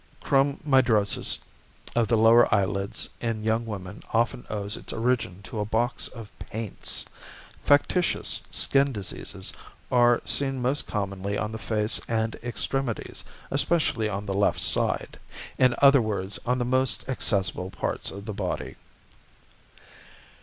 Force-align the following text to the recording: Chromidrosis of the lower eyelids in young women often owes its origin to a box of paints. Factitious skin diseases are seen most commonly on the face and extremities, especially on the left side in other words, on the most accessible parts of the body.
Chromidrosis 0.23 1.37
of 1.95 2.07
the 2.07 2.17
lower 2.17 2.51
eyelids 2.51 3.07
in 3.19 3.43
young 3.43 3.67
women 3.67 4.01
often 4.13 4.47
owes 4.49 4.75
its 4.75 4.91
origin 4.91 5.43
to 5.43 5.59
a 5.59 5.63
box 5.65 6.07
of 6.07 6.31
paints. 6.39 7.05
Factitious 7.63 8.47
skin 8.49 8.91
diseases 8.91 9.53
are 9.91 10.19
seen 10.25 10.59
most 10.59 10.87
commonly 10.87 11.37
on 11.37 11.51
the 11.51 11.59
face 11.59 12.01
and 12.07 12.33
extremities, 12.41 13.23
especially 13.51 14.09
on 14.09 14.25
the 14.25 14.33
left 14.33 14.59
side 14.59 15.19
in 15.59 15.75
other 15.83 16.01
words, 16.01 16.39
on 16.47 16.57
the 16.57 16.65
most 16.65 17.07
accessible 17.07 17.69
parts 17.69 18.09
of 18.09 18.25
the 18.25 18.33
body. 18.33 18.77